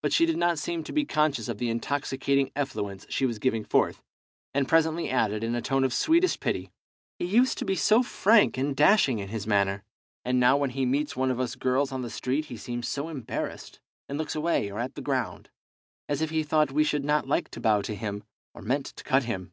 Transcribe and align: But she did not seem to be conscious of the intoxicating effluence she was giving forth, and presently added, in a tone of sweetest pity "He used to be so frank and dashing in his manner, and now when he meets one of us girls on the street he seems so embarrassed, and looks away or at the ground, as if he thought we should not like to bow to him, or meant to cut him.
But 0.00 0.14
she 0.14 0.24
did 0.24 0.38
not 0.38 0.58
seem 0.58 0.82
to 0.84 0.94
be 0.94 1.04
conscious 1.04 1.46
of 1.46 1.58
the 1.58 1.68
intoxicating 1.68 2.50
effluence 2.56 3.04
she 3.10 3.26
was 3.26 3.38
giving 3.38 3.64
forth, 3.66 4.02
and 4.54 4.66
presently 4.66 5.10
added, 5.10 5.44
in 5.44 5.54
a 5.54 5.60
tone 5.60 5.84
of 5.84 5.92
sweetest 5.92 6.40
pity 6.40 6.70
"He 7.18 7.26
used 7.26 7.58
to 7.58 7.66
be 7.66 7.74
so 7.74 8.02
frank 8.02 8.56
and 8.56 8.74
dashing 8.74 9.18
in 9.18 9.28
his 9.28 9.46
manner, 9.46 9.84
and 10.24 10.40
now 10.40 10.56
when 10.56 10.70
he 10.70 10.86
meets 10.86 11.16
one 11.16 11.30
of 11.30 11.38
us 11.38 11.54
girls 11.54 11.92
on 11.92 12.00
the 12.00 12.08
street 12.08 12.46
he 12.46 12.56
seems 12.56 12.88
so 12.88 13.10
embarrassed, 13.10 13.78
and 14.08 14.16
looks 14.16 14.34
away 14.34 14.70
or 14.72 14.78
at 14.78 14.94
the 14.94 15.02
ground, 15.02 15.50
as 16.08 16.22
if 16.22 16.30
he 16.30 16.42
thought 16.42 16.72
we 16.72 16.82
should 16.82 17.04
not 17.04 17.28
like 17.28 17.50
to 17.50 17.60
bow 17.60 17.82
to 17.82 17.94
him, 17.94 18.24
or 18.54 18.62
meant 18.62 18.86
to 18.86 19.04
cut 19.04 19.24
him. 19.24 19.52